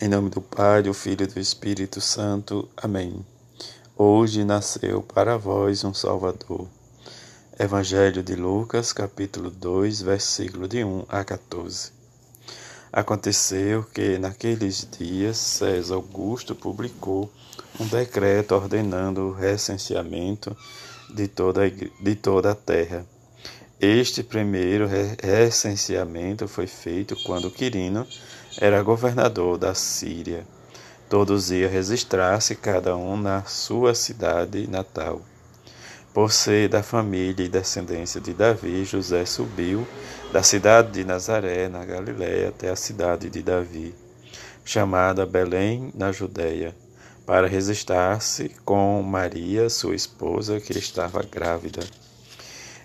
Em 0.00 0.08
nome 0.08 0.28
do 0.28 0.40
Pai, 0.40 0.82
do 0.82 0.92
Filho 0.92 1.22
e 1.22 1.26
do 1.28 1.38
Espírito 1.38 2.00
Santo. 2.00 2.68
Amém. 2.76 3.24
Hoje 3.96 4.44
nasceu 4.44 5.00
para 5.00 5.38
vós 5.38 5.84
um 5.84 5.94
Salvador. 5.94 6.66
Evangelho 7.56 8.20
de 8.20 8.34
Lucas, 8.34 8.92
capítulo 8.92 9.50
2, 9.50 10.02
versículo 10.02 10.66
de 10.66 10.82
1 10.82 11.06
a 11.08 11.22
14. 11.22 11.92
Aconteceu 12.92 13.84
que, 13.84 14.18
naqueles 14.18 14.86
dias, 14.98 15.36
César 15.36 15.94
Augusto 15.94 16.56
publicou 16.56 17.32
um 17.78 17.86
decreto 17.86 18.56
ordenando 18.56 19.28
o 19.28 19.32
recenseamento 19.32 20.56
de 21.14 21.28
toda 21.28 21.66
a, 21.66 21.68
de 21.68 22.14
toda 22.16 22.50
a 22.50 22.54
terra. 22.56 23.06
Este 23.80 24.24
primeiro 24.24 24.88
recenseamento 25.22 26.48
foi 26.48 26.66
feito 26.66 27.14
quando 27.22 27.50
Quirino 27.50 28.04
era 28.60 28.82
governador 28.82 29.58
da 29.58 29.74
Síria. 29.74 30.46
Todos 31.08 31.50
iam 31.50 31.70
registrar-se, 31.70 32.54
cada 32.54 32.96
um 32.96 33.16
na 33.16 33.42
sua 33.44 33.94
cidade 33.94 34.66
natal. 34.66 35.20
Por 36.12 36.32
ser 36.32 36.68
da 36.68 36.82
família 36.82 37.44
e 37.44 37.48
descendência 37.48 38.20
de 38.20 38.32
Davi, 38.32 38.84
José 38.84 39.24
subiu 39.26 39.86
da 40.32 40.42
cidade 40.42 40.92
de 40.92 41.04
Nazaré, 41.04 41.68
na 41.68 41.84
Galiléia, 41.84 42.48
até 42.48 42.70
a 42.70 42.76
cidade 42.76 43.28
de 43.28 43.42
Davi, 43.42 43.94
chamada 44.64 45.26
Belém, 45.26 45.92
na 45.94 46.12
Judéia, 46.12 46.74
para 47.26 47.48
registrar-se 47.48 48.50
com 48.64 49.02
Maria, 49.02 49.68
sua 49.68 49.94
esposa, 49.94 50.60
que 50.60 50.78
estava 50.78 51.22
grávida. 51.22 51.82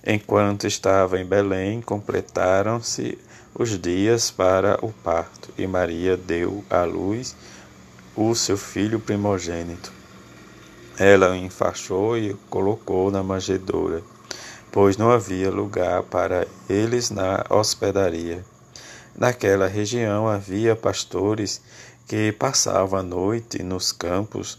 Enquanto 0.05 0.65
estava 0.65 1.19
em 1.19 1.25
Belém, 1.25 1.81
completaram-se 1.81 3.17
os 3.59 3.77
dias 3.77 4.31
para 4.31 4.79
o 4.81 4.89
parto, 4.89 5.53
e 5.57 5.67
Maria 5.67 6.15
deu 6.15 6.63
à 6.69 6.85
luz 6.85 7.35
o 8.15 8.33
seu 8.33 8.55
filho 8.57 9.01
primogênito. 9.01 9.91
Ela 10.97 11.31
o 11.31 11.35
enfaixou 11.35 12.17
e 12.17 12.31
o 12.31 12.37
colocou 12.49 13.11
na 13.11 13.21
manjedoura, 13.21 14.01
pois 14.71 14.95
não 14.95 15.11
havia 15.11 15.51
lugar 15.51 16.03
para 16.03 16.47
eles 16.69 17.09
na 17.09 17.45
hospedaria. 17.49 18.45
Naquela 19.13 19.67
região 19.67 20.25
havia 20.25 20.73
pastores 20.73 21.61
que 22.07 22.31
passavam 22.31 22.97
a 22.97 23.03
noite 23.03 23.61
nos 23.61 23.91
campos, 23.91 24.57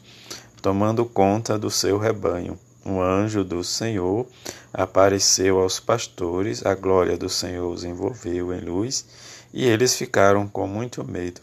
tomando 0.61 1.07
conta 1.07 1.59
do 1.59 1.71
seu 1.71 1.97
rebanho. 1.97 2.59
Um 2.91 3.01
anjo 3.01 3.45
do 3.45 3.63
Senhor 3.63 4.27
apareceu 4.73 5.61
aos 5.61 5.79
pastores, 5.79 6.67
a 6.67 6.75
glória 6.75 7.17
do 7.17 7.29
Senhor 7.29 7.73
os 7.73 7.85
envolveu 7.85 8.53
em 8.53 8.59
luz, 8.59 9.07
e 9.55 9.65
eles 9.65 9.95
ficaram 9.95 10.49
com 10.49 10.67
muito 10.67 11.05
medo. 11.05 11.41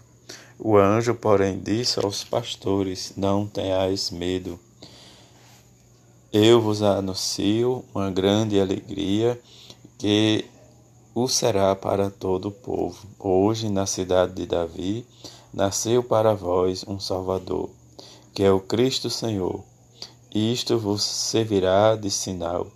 O 0.60 0.76
anjo, 0.76 1.16
porém, 1.16 1.58
disse 1.58 2.04
aos 2.04 2.22
pastores: 2.22 3.14
Não 3.16 3.48
tenhais 3.48 4.12
medo. 4.12 4.60
Eu 6.34 6.60
vos 6.60 6.82
anuncio 6.82 7.86
uma 7.96 8.12
grande 8.12 8.60
alegria 8.60 9.40
que 9.98 10.44
o 11.16 11.30
será 11.30 11.74
para 11.74 12.10
todo 12.10 12.50
o 12.50 12.52
povo. 12.52 13.08
Hoje, 13.18 13.70
na 13.70 13.86
cidade 13.86 14.34
de 14.34 14.46
Davi, 14.46 15.06
nasceu 15.54 16.04
para 16.04 16.34
vós 16.34 16.84
um 16.86 17.00
Salvador, 17.00 17.70
que 18.34 18.44
é 18.44 18.52
o 18.52 18.60
Cristo 18.60 19.10
Senhor. 19.10 19.64
Isto 20.40 20.78
vos 20.78 21.02
servirá 21.02 21.96
de 21.96 22.12
sinal. 22.12 22.68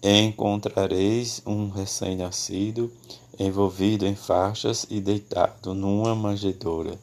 Encontrareis 0.00 1.42
um 1.44 1.68
recém-nascido 1.68 2.92
envolvido 3.36 4.06
em 4.06 4.14
faixas 4.14 4.86
e 4.88 5.00
deitado 5.00 5.74
numa 5.74 6.14
manjedoura. 6.14 6.96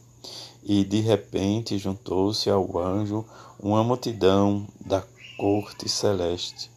E 0.63 0.85
de 0.85 1.01
repente 1.01 1.77
juntou-se 1.77 2.49
ao 2.49 2.79
anjo 2.79 3.25
uma 3.59 3.83
multidão 3.83 4.65
da 4.79 5.03
corte 5.37 5.89
celeste. 5.89 6.71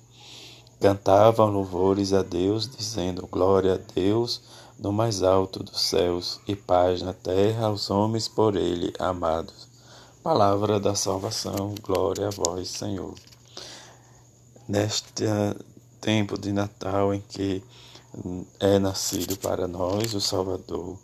Cantavam 0.81 1.49
louvores 1.49 2.12
a 2.12 2.25
Deus, 2.25 2.69
dizendo: 2.69 3.25
Glória 3.31 3.75
a 3.75 3.94
Deus 3.94 4.43
no 4.81 4.93
mais 4.93 5.23
alto 5.23 5.62
dos 5.62 5.81
céus 5.81 6.41
e 6.49 6.56
paz 6.56 7.03
na 7.03 7.12
terra 7.12 7.67
aos 7.67 7.88
homens 7.88 8.27
por 8.27 8.56
ele 8.56 8.93
amados. 8.99 9.75
Palavra 10.26 10.81
da 10.81 10.92
salvação, 10.92 11.72
glória 11.81 12.26
a 12.26 12.31
vós, 12.31 12.66
Senhor. 12.70 13.14
Neste 14.69 15.25
tempo 16.00 16.37
de 16.37 16.50
Natal 16.50 17.14
em 17.14 17.20
que 17.20 17.62
é 18.59 18.76
nascido 18.81 19.37
para 19.37 19.69
nós 19.69 20.14
o 20.14 20.20
Salvador, 20.20 20.98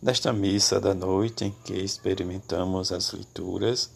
nesta 0.00 0.32
missa 0.32 0.78
da 0.78 0.94
noite 0.94 1.46
em 1.46 1.50
que 1.64 1.72
experimentamos 1.72 2.92
as 2.92 3.10
leituras, 3.10 3.90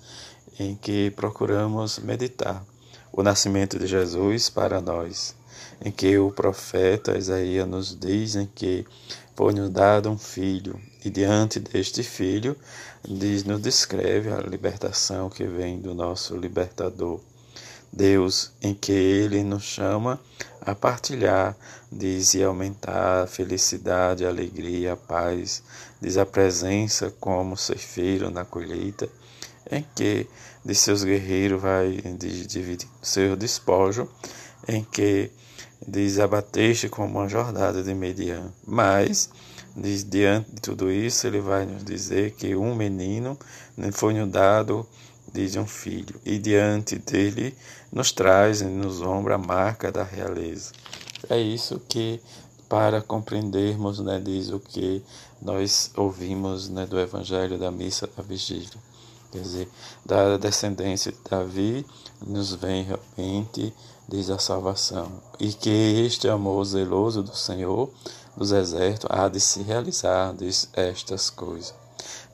em 0.58 0.74
que 0.74 1.12
procuramos 1.12 2.00
meditar 2.00 2.66
o 3.12 3.22
nascimento 3.22 3.78
de 3.78 3.86
Jesus 3.86 4.50
para 4.50 4.80
nós, 4.80 5.36
em 5.84 5.92
que 5.92 6.18
o 6.18 6.32
profeta 6.32 7.16
Isaías 7.16 7.68
nos 7.68 7.96
diz 7.96 8.34
em 8.34 8.46
que 8.52 8.84
foi-nos 9.36 9.70
dado 9.70 10.10
um 10.10 10.18
filho, 10.18 10.76
e 11.04 11.10
diante 11.10 11.60
deste 11.60 12.02
filho 12.02 12.56
diz, 13.06 13.44
nos 13.44 13.60
descreve 13.60 14.30
a 14.30 14.38
libertação 14.38 15.28
que 15.28 15.44
vem 15.44 15.78
do 15.78 15.94
nosso 15.94 16.36
libertador. 16.36 17.20
Deus, 17.92 18.50
em 18.60 18.74
que 18.74 18.90
Ele 18.90 19.44
nos 19.44 19.62
chama 19.62 20.18
a 20.60 20.74
partilhar, 20.74 21.56
diz, 21.92 22.34
e 22.34 22.42
aumentar 22.42 23.22
a 23.22 23.26
felicidade, 23.26 24.24
a 24.24 24.28
alegria, 24.28 24.94
a 24.94 24.96
paz, 24.96 25.62
diz 26.00 26.16
a 26.16 26.26
presença 26.26 27.14
como 27.20 27.56
ceifeiro 27.56 28.30
na 28.30 28.44
colheita, 28.44 29.08
em 29.70 29.86
que 29.94 30.26
de 30.64 30.74
seus 30.74 31.04
guerreiros 31.04 31.60
vai 31.60 32.00
dividir 32.48 32.88
seu 33.00 33.36
despojo, 33.36 34.08
em 34.66 34.82
que 34.82 35.30
diz 35.86 36.18
abateste 36.18 36.88
como 36.88 37.18
uma 37.18 37.28
jornada 37.28 37.82
de 37.82 37.94
Median. 37.94 38.50
Mas, 38.66 39.28
diz, 39.28 39.53
diante 39.76 40.52
de 40.52 40.60
tudo 40.60 40.90
isso, 40.90 41.26
ele 41.26 41.40
vai 41.40 41.66
nos 41.66 41.84
dizer 41.84 42.32
que 42.32 42.54
um 42.54 42.74
menino 42.74 43.36
foi-nos 43.92 44.30
dado, 44.30 44.86
diz 45.32 45.56
um 45.56 45.66
filho, 45.66 46.20
e 46.24 46.38
diante 46.38 46.96
dele 46.96 47.56
nos 47.92 48.12
traz 48.12 48.60
e 48.60 48.66
nos 48.66 49.02
ombra 49.02 49.34
a 49.34 49.38
marca 49.38 49.90
da 49.90 50.04
realeza. 50.04 50.72
É 51.28 51.38
isso 51.40 51.80
que, 51.88 52.20
para 52.68 53.00
compreendermos, 53.00 53.98
né, 53.98 54.20
diz 54.24 54.50
o 54.50 54.60
que 54.60 55.02
nós 55.42 55.90
ouvimos 55.96 56.68
né, 56.68 56.86
do 56.86 56.98
Evangelho 56.98 57.58
da 57.58 57.70
Missa 57.70 58.08
da 58.16 58.22
Vigília. 58.22 58.94
Quer 59.32 59.40
dizer, 59.40 59.68
da 60.06 60.36
descendência 60.36 61.10
de 61.10 61.18
Davi 61.28 61.84
nos 62.24 62.54
vem 62.54 62.84
realmente, 62.84 63.74
diz 64.08 64.30
a 64.30 64.38
salvação, 64.38 65.10
e 65.40 65.52
que 65.52 65.70
este 66.06 66.28
amor 66.28 66.64
zeloso 66.64 67.22
do 67.22 67.34
Senhor 67.34 67.90
dos 68.36 68.52
exércitos 68.52 69.08
há 69.10 69.28
de 69.28 69.40
se 69.40 69.62
realizar, 69.62 70.34
diz 70.34 70.68
estas 70.72 71.30
coisas. 71.30 71.74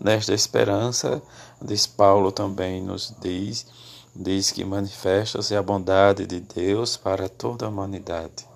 Nesta 0.01 0.33
esperança, 0.33 1.23
diz 1.61 1.87
Paulo 1.87 2.33
também 2.33 2.83
nos 2.83 3.15
diz, 3.21 3.67
diz 4.15 4.51
que 4.51 4.65
manifesta-se 4.65 5.55
a 5.55 5.63
bondade 5.63 6.27
de 6.27 6.41
Deus 6.41 6.97
para 6.97 7.29
toda 7.29 7.67
a 7.67 7.69
humanidade. 7.69 8.49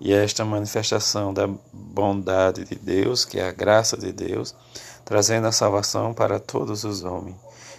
E 0.00 0.12
esta 0.12 0.44
manifestação 0.44 1.32
da 1.32 1.48
bondade 1.72 2.64
de 2.64 2.74
Deus, 2.74 3.24
que 3.24 3.38
é 3.38 3.48
a 3.48 3.52
graça 3.52 3.96
de 3.96 4.12
Deus, 4.12 4.54
trazendo 5.04 5.46
a 5.46 5.52
salvação 5.52 6.12
para 6.12 6.38
todos 6.38 6.84
os 6.84 7.02
homens 7.02 7.36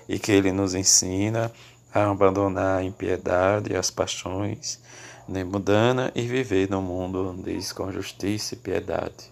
e 0.07 0.17
que 0.17 0.31
ele 0.31 0.51
nos 0.51 0.73
ensina 0.73 1.51
a 1.93 2.09
abandonar 2.09 2.79
a 2.79 2.83
impiedade 2.83 3.73
e 3.73 3.75
as 3.75 3.91
paixões 3.91 4.79
né, 5.27 5.43
mudando 5.43 6.11
e 6.15 6.21
viver 6.21 6.69
no 6.69 6.81
mundo 6.81 7.35
diz, 7.43 7.71
com 7.71 7.91
justiça 7.91 8.55
e 8.55 8.57
piedade. 8.57 9.31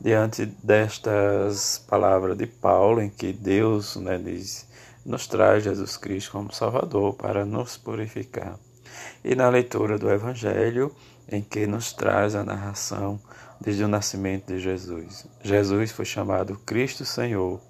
Diante 0.00 0.46
destas 0.46 1.78
palavras 1.78 2.36
de 2.36 2.46
Paulo, 2.46 3.02
em 3.02 3.10
que 3.10 3.32
Deus 3.32 3.96
né, 3.96 4.18
diz, 4.18 4.66
nos 5.04 5.26
traz 5.26 5.64
Jesus 5.64 5.96
Cristo 5.96 6.32
como 6.32 6.52
Salvador 6.52 7.14
para 7.14 7.44
nos 7.44 7.76
purificar. 7.76 8.58
E 9.24 9.34
na 9.34 9.48
leitura 9.48 9.98
do 9.98 10.10
Evangelho, 10.10 10.94
em 11.30 11.42
que 11.42 11.66
nos 11.66 11.92
traz 11.92 12.34
a 12.34 12.42
narração 12.42 13.20
desde 13.60 13.84
o 13.84 13.88
nascimento 13.88 14.46
de 14.46 14.58
Jesus. 14.58 15.26
Jesus 15.42 15.92
foi 15.92 16.04
chamado 16.04 16.58
Cristo 16.66 17.04
Senhor. 17.04 17.60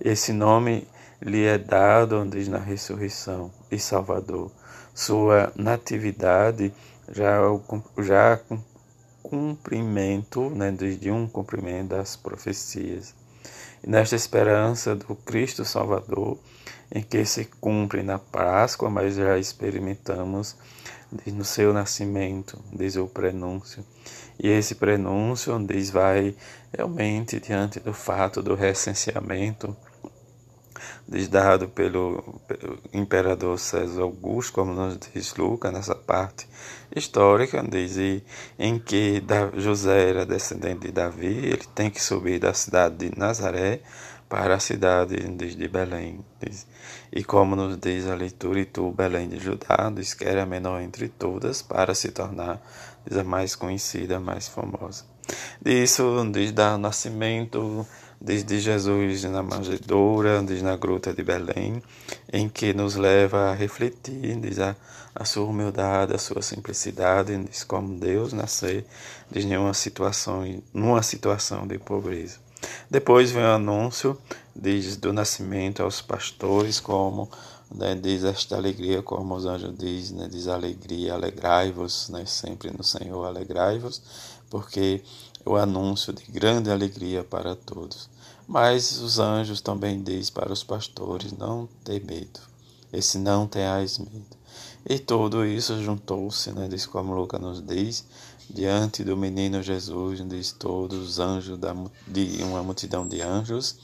Esse 0.00 0.32
nome 0.32 0.86
lhe 1.22 1.44
é 1.44 1.56
dado, 1.56 2.26
diz 2.28 2.48
na 2.48 2.58
ressurreição 2.58 3.50
e 3.70 3.78
Salvador. 3.78 4.50
Sua 4.94 5.52
natividade 5.56 6.72
já, 7.12 7.36
é 7.36 8.02
já 8.02 8.40
cumprimento, 9.22 10.48
né, 10.50 10.70
de 10.70 11.10
um 11.10 11.26
cumprimento 11.26 11.88
das 11.88 12.16
profecias. 12.16 13.14
E 13.82 13.88
nesta 13.88 14.16
esperança 14.16 14.94
do 14.94 15.14
Cristo 15.14 15.64
Salvador, 15.64 16.38
em 16.92 17.02
que 17.02 17.24
se 17.24 17.44
cumpre 17.60 18.02
na 18.02 18.18
Páscoa, 18.18 18.88
mas 18.88 19.16
já 19.16 19.38
experimentamos 19.38 20.56
no 21.26 21.44
seu 21.44 21.72
nascimento, 21.72 22.58
diz 22.72 22.96
o 22.96 23.06
prenúncio. 23.06 23.84
E 24.38 24.48
esse 24.48 24.74
prenúncio 24.74 25.58
diz 25.66 25.90
vai 25.90 26.34
realmente 26.72 27.40
diante 27.40 27.80
do 27.80 27.92
fato 27.92 28.42
do 28.42 28.54
recenseamento 28.54 29.76
dado 31.30 31.68
pelo, 31.68 32.40
pelo 32.46 32.78
imperador 32.92 33.58
César 33.58 34.02
Augusto, 34.02 34.52
como 34.52 34.72
nos 34.72 34.98
diz 34.98 35.34
Lucas, 35.36 35.72
nessa 35.72 35.94
parte 35.94 36.46
histórica, 36.94 37.62
diz 37.62 37.96
em 38.58 38.78
que 38.78 39.22
José 39.56 40.10
era 40.10 40.26
descendente 40.26 40.86
de 40.86 40.92
Davi, 40.92 41.26
ele 41.26 41.64
tem 41.74 41.90
que 41.90 42.02
subir 42.02 42.38
da 42.38 42.54
cidade 42.54 43.08
de 43.08 43.18
Nazaré 43.18 43.80
para 44.28 44.56
a 44.56 44.60
cidade 44.60 45.16
de 45.16 45.68
Belém. 45.68 46.24
Diz, 46.40 46.66
e 47.10 47.24
como 47.24 47.56
nos 47.56 47.78
diz 47.78 48.06
a 48.06 48.14
leitura, 48.14 48.60
e 48.60 48.64
tu, 48.64 48.92
Belém 48.92 49.28
de 49.28 49.38
Judá, 49.38 49.90
diz 49.94 50.12
que 50.14 50.24
era 50.24 50.42
a 50.42 50.46
menor 50.46 50.80
entre 50.82 51.08
todas, 51.08 51.62
para 51.62 51.94
se 51.94 52.10
tornar 52.10 52.60
diz, 53.06 53.16
a 53.16 53.24
mais 53.24 53.56
conhecida, 53.56 54.18
a 54.18 54.20
mais 54.20 54.46
famosa. 54.46 55.04
Disso 55.60 56.26
diz 56.32 56.52
da 56.52 56.78
nascimento 56.78 57.86
desde 58.20 58.60
Jesus 58.60 59.24
na 59.24 59.42
manjedoura, 59.42 60.42
diz 60.42 60.62
na 60.62 60.76
gruta 60.76 61.12
de 61.12 61.22
Belém, 61.22 61.82
em 62.32 62.48
que 62.48 62.74
nos 62.74 62.96
leva 62.96 63.50
a 63.50 63.54
refletir, 63.54 64.36
diz 64.40 64.58
a, 64.58 64.76
a 65.14 65.24
sua 65.24 65.44
humildade, 65.44 66.14
a 66.14 66.18
sua 66.18 66.42
simplicidade, 66.42 67.36
diz 67.44 67.64
como 67.64 67.98
Deus 67.98 68.32
nascer, 68.32 68.84
diz 69.30 69.44
nenhuma 69.44 69.74
situação, 69.74 70.42
numa 70.74 71.02
situação 71.02 71.66
de 71.66 71.78
pobreza. 71.78 72.38
Depois 72.90 73.30
vem 73.30 73.44
o 73.44 73.54
anúncio, 73.54 74.18
diz 74.54 74.96
do 74.96 75.12
nascimento 75.12 75.82
aos 75.82 76.00
pastores, 76.00 76.80
como 76.80 77.30
né, 77.72 77.94
diz 77.94 78.24
esta 78.24 78.56
alegria, 78.56 79.02
como 79.02 79.34
os 79.34 79.46
anjos 79.46 79.76
diz, 79.76 80.10
né, 80.10 80.28
diz 80.28 80.48
alegria, 80.48 81.14
alegrai-vos, 81.14 82.08
né, 82.08 82.24
sempre 82.26 82.70
no 82.76 82.82
Senhor 82.82 83.24
alegrai-vos, 83.24 84.02
porque 84.50 85.02
o 85.48 85.56
anúncio 85.56 86.12
de 86.12 86.24
grande 86.24 86.70
alegria 86.70 87.24
para 87.24 87.56
todos. 87.56 88.08
Mas 88.46 89.00
os 89.00 89.18
anjos 89.18 89.60
também 89.60 90.02
diz 90.02 90.28
para 90.28 90.52
os 90.52 90.62
pastores 90.62 91.32
não 91.32 91.68
ter 91.82 92.04
medo. 92.04 92.40
Esse 92.92 93.18
não 93.18 93.46
tenhais 93.46 93.98
medo. 93.98 94.36
E 94.88 94.98
tudo 94.98 95.44
isso 95.44 95.82
juntou-se, 95.82 96.52
né, 96.52 96.68
diz 96.68 96.86
como 96.86 97.14
Lucas 97.14 97.40
nos 97.40 97.62
diz, 97.62 98.04
diante 98.48 99.04
do 99.04 99.16
menino 99.16 99.62
Jesus, 99.62 100.26
diz 100.26 100.52
todos 100.52 100.98
os 100.98 101.18
anjos 101.18 101.58
da, 101.58 101.74
de 102.06 102.42
uma 102.42 102.62
multidão 102.62 103.06
de 103.06 103.20
anjos, 103.20 103.76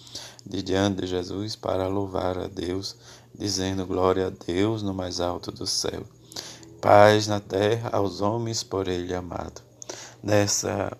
de 0.47 0.63
diante 0.63 1.03
de 1.03 1.07
Jesus 1.07 1.57
para 1.57 1.89
louvar 1.89 2.39
a 2.39 2.47
Deus, 2.47 2.97
dizendo 3.35 3.87
glória 3.87 4.29
a 4.29 4.31
Deus 4.31 4.83
no 4.83 4.95
mais 4.95 5.21
alto 5.21 5.51
do 5.51 5.67
céu. 5.67 6.03
Paz 6.81 7.27
na 7.27 7.41
terra 7.41 7.91
aos 7.93 8.21
homens 8.21 8.63
por 8.63 8.89
ele 8.89 9.15
amado. 9.15 9.63
Nessa 10.23 10.97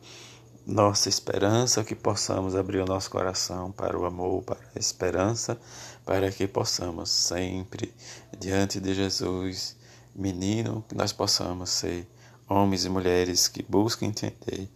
nossa 0.67 1.09
esperança, 1.09 1.85
que 1.85 1.95
possamos 1.95 2.55
abrir 2.55 2.81
o 2.81 2.87
nosso 2.87 3.11
coração 3.11 3.71
para 3.71 3.99
o 3.99 4.05
amor, 4.05 4.43
para 4.43 4.59
a 4.75 4.79
esperança, 4.79 5.59
para 6.05 6.31
que 6.31 6.47
possamos 6.47 7.11
sempre, 7.11 7.93
diante 8.39 8.81
de 8.81 8.95
Jesus, 8.95 9.77
menino, 10.15 10.85
que 10.89 10.95
nós 10.95 11.13
possamos 11.13 11.71
ser 11.71 12.07
homens 12.49 12.85
e 12.85 12.89
mulheres 12.89 13.49
que 13.49 13.63
buscam 13.63 14.07
entender 14.07 14.69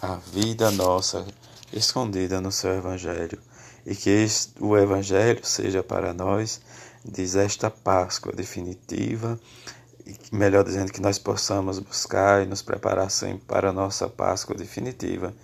a 0.00 0.16
vida 0.16 0.70
nossa 0.70 1.26
escondida 1.72 2.40
no 2.40 2.50
seu 2.50 2.72
Evangelho. 2.74 3.40
E 3.86 3.94
que 3.94 4.26
o 4.60 4.76
Evangelho 4.76 5.44
seja 5.44 5.82
para 5.82 6.12
nós, 6.12 6.60
diz 7.04 7.36
esta 7.36 7.70
Páscoa 7.70 8.32
definitiva 8.32 9.38
melhor 10.32 10.64
dizendo, 10.64 10.92
que 10.92 11.00
nós 11.00 11.18
possamos 11.18 11.78
buscar 11.78 12.42
e 12.42 12.46
nos 12.46 12.62
preparar 12.62 13.10
sempre 13.10 13.44
para 13.46 13.70
a 13.70 13.72
nossa 13.72 14.08
Páscoa 14.08 14.56
definitiva, 14.56 15.34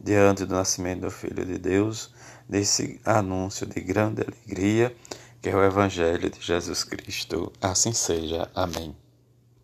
diante 0.00 0.44
do 0.44 0.54
nascimento 0.54 1.02
do 1.02 1.10
Filho 1.10 1.44
de 1.44 1.58
Deus, 1.58 2.12
desse 2.48 3.00
anúncio 3.04 3.66
de 3.66 3.80
grande 3.80 4.22
alegria, 4.22 4.94
que 5.40 5.48
é 5.48 5.56
o 5.56 5.64
Evangelho 5.64 6.30
de 6.30 6.40
Jesus 6.40 6.84
Cristo. 6.84 7.52
Assim 7.60 7.92
seja. 7.92 8.48
Amém. 8.54 9.01